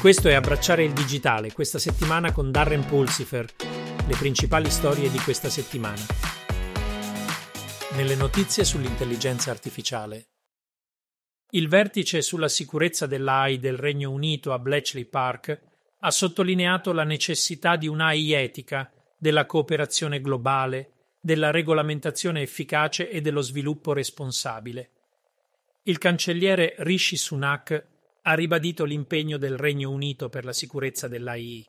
[0.00, 3.44] Questo è Abbracciare il digitale, questa settimana con Darren Pulsifer,
[4.08, 6.00] le principali storie di questa settimana.
[7.96, 10.28] Nelle notizie sull'intelligenza artificiale.
[11.50, 15.60] Il vertice sulla sicurezza dell'AI del Regno Unito a Bletchley Park
[15.98, 23.42] ha sottolineato la necessità di un'AI etica, della cooperazione globale, della regolamentazione efficace e dello
[23.42, 24.92] sviluppo responsabile.
[25.82, 27.89] Il cancelliere Rishi Sunak
[28.22, 31.66] ha ribadito l'impegno del Regno Unito per la sicurezza dell'AI.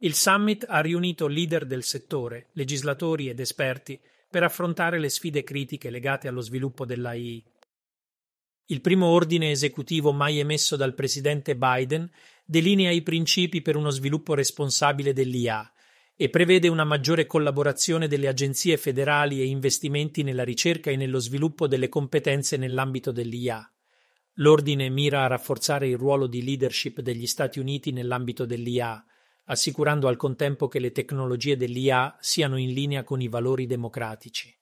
[0.00, 3.98] Il summit ha riunito leader del settore, legislatori ed esperti
[4.30, 7.44] per affrontare le sfide critiche legate allo sviluppo dell'AI.
[8.66, 12.08] Il primo ordine esecutivo mai emesso dal presidente Biden
[12.44, 15.72] delinea i principi per uno sviluppo responsabile dell'IA
[16.14, 21.66] e prevede una maggiore collaborazione delle agenzie federali e investimenti nella ricerca e nello sviluppo
[21.66, 23.72] delle competenze nell'ambito dell'IA.
[24.40, 29.04] L'ordine mira a rafforzare il ruolo di leadership degli Stati Uniti nell'ambito dell'IA,
[29.46, 34.56] assicurando al contempo che le tecnologie dell'IA siano in linea con i valori democratici.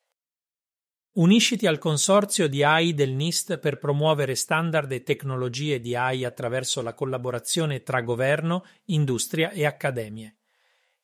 [1.16, 6.82] Unisciti al consorzio di AI del NIST per promuovere standard e tecnologie di AI attraverso
[6.82, 10.36] la collaborazione tra governo, industria e accademie.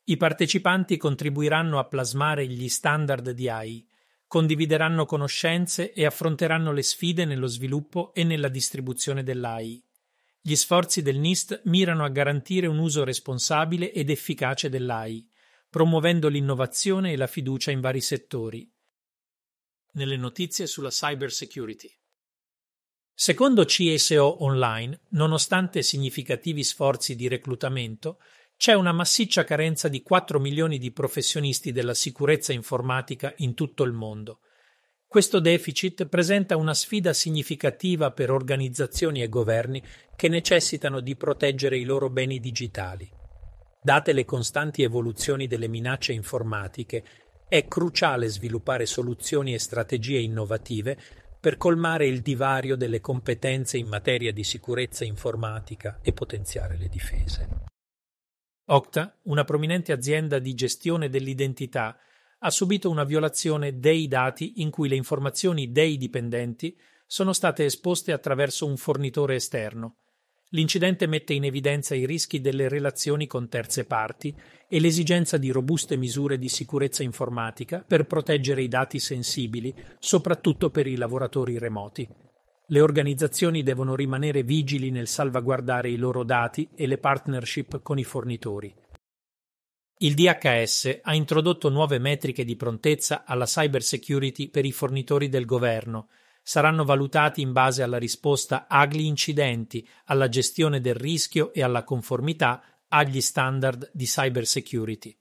[0.05, 3.87] I partecipanti contribuiranno a plasmare gli standard di AI,
[4.33, 9.85] condivideranno conoscenze e affronteranno le sfide nello sviluppo e nella distribuzione dell'AI.
[10.41, 15.29] Gli sforzi del NIST mirano a garantire un uso responsabile ed efficace dell'AI,
[15.69, 18.67] promuovendo l'innovazione e la fiducia in vari settori.
[19.93, 21.91] Nelle notizie sulla cybersecurity.
[23.13, 28.19] Secondo CSO Online, nonostante significativi sforzi di reclutamento,
[28.63, 33.91] c'è una massiccia carenza di 4 milioni di professionisti della sicurezza informatica in tutto il
[33.91, 34.39] mondo.
[35.05, 39.83] Questo deficit presenta una sfida significativa per organizzazioni e governi
[40.15, 43.11] che necessitano di proteggere i loro beni digitali.
[43.83, 47.03] Date le costanti evoluzioni delle minacce informatiche,
[47.49, 50.97] è cruciale sviluppare soluzioni e strategie innovative
[51.41, 57.71] per colmare il divario delle competenze in materia di sicurezza informatica e potenziare le difese.
[58.67, 61.99] Okta, una prominente azienda di gestione dell'identità,
[62.39, 68.13] ha subito una violazione dei dati in cui le informazioni dei dipendenti sono state esposte
[68.13, 69.97] attraverso un fornitore esterno.
[70.51, 74.35] L'incidente mette in evidenza i rischi delle relazioni con terze parti
[74.69, 80.87] e l'esigenza di robuste misure di sicurezza informatica per proteggere i dati sensibili, soprattutto per
[80.87, 82.07] i lavoratori remoti.
[82.73, 88.05] Le organizzazioni devono rimanere vigili nel salvaguardare i loro dati e le partnership con i
[88.05, 88.75] fornitori.
[89.99, 96.09] Il DHS ha introdotto nuove metriche di prontezza alla cybersecurity per i fornitori del governo.
[96.43, 102.63] Saranno valutati in base alla risposta agli incidenti, alla gestione del rischio e alla conformità
[102.89, 105.15] agli standard di cybersecurity.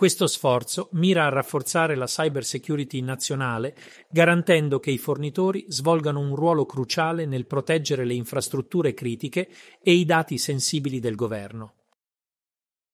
[0.00, 3.76] Questo sforzo mira a rafforzare la cyber security nazionale,
[4.08, 10.06] garantendo che i fornitori svolgano un ruolo cruciale nel proteggere le infrastrutture critiche e i
[10.06, 11.74] dati sensibili del governo.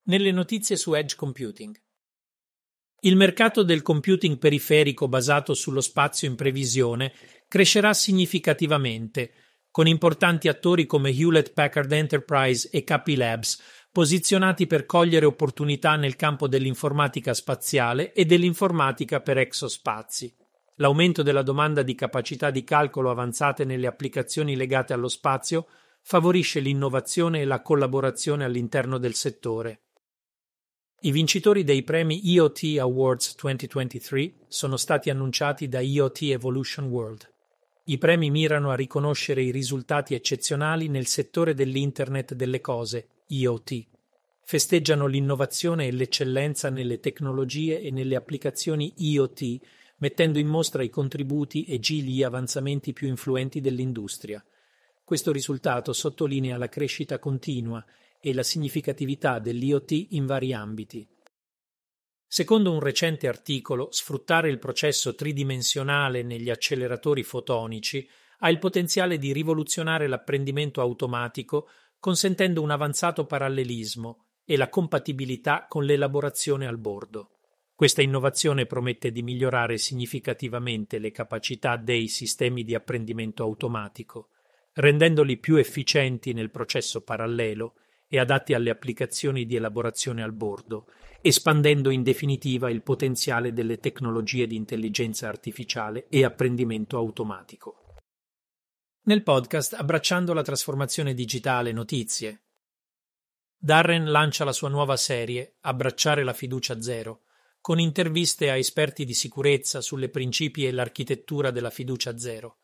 [0.06, 1.80] Nelle notizie su Edge Computing.
[3.02, 7.12] Il mercato del computing periferico basato sullo spazio in previsione
[7.46, 9.32] crescerà significativamente,
[9.70, 13.62] con importanti attori come Hewlett Packard Enterprise e KP Labs
[13.96, 20.30] posizionati per cogliere opportunità nel campo dell'informatica spaziale e dell'informatica per exospazi.
[20.74, 25.66] L'aumento della domanda di capacità di calcolo avanzate nelle applicazioni legate allo spazio
[26.02, 29.84] favorisce l'innovazione e la collaborazione all'interno del settore.
[31.00, 37.26] I vincitori dei premi IoT Awards 2023 sono stati annunciati da IoT Evolution World.
[37.84, 43.86] I premi mirano a riconoscere i risultati eccezionali nel settore dell'Internet delle cose IoT.
[44.42, 49.58] Festeggiano l'innovazione e l'eccellenza nelle tecnologie e nelle applicazioni IoT,
[49.98, 54.44] mettendo in mostra i contributi e gli avanzamenti più influenti dell'industria.
[55.02, 57.84] Questo risultato sottolinea la crescita continua
[58.20, 61.08] e la significatività dell'IoT in vari ambiti.
[62.28, 68.08] Secondo un recente articolo, sfruttare il processo tridimensionale negli acceleratori fotonici
[68.40, 71.68] ha il potenziale di rivoluzionare l'apprendimento automatico
[72.06, 77.30] consentendo un avanzato parallelismo e la compatibilità con l'elaborazione al bordo.
[77.74, 84.28] Questa innovazione promette di migliorare significativamente le capacità dei sistemi di apprendimento automatico,
[84.74, 87.74] rendendoli più efficienti nel processo parallelo
[88.06, 90.86] e adatti alle applicazioni di elaborazione al bordo,
[91.20, 97.80] espandendo in definitiva il potenziale delle tecnologie di intelligenza artificiale e apprendimento automatico
[99.06, 102.42] nel podcast Abbracciando la trasformazione digitale notizie.
[103.56, 107.22] Darren lancia la sua nuova serie, Abbracciare la fiducia zero,
[107.60, 112.58] con interviste a esperti di sicurezza sulle principi e l'architettura della fiducia zero.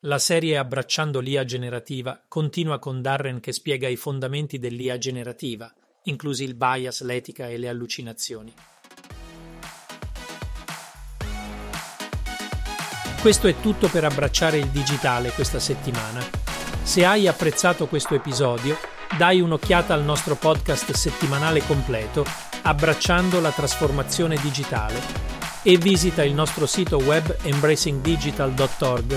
[0.00, 5.72] La serie Abbracciando l'IA generativa continua con Darren che spiega i fondamenti dell'IA generativa,
[6.04, 8.52] inclusi il bias, l'etica e le allucinazioni.
[13.22, 16.20] Questo è tutto per abbracciare il digitale questa settimana.
[16.82, 18.76] Se hai apprezzato questo episodio,
[19.16, 22.26] dai un'occhiata al nostro podcast settimanale completo
[22.62, 25.00] Abbracciando la trasformazione digitale
[25.62, 29.14] e visita il nostro sito web embracingdigital.org.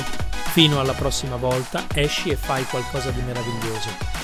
[0.51, 4.14] Fino alla prossima volta, esci e fai qualcosa di meraviglioso.